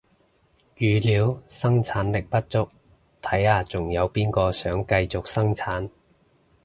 [0.77, 2.67] 語料生產力不足，
[3.21, 5.91] 睇下仲有邊個想繼續生產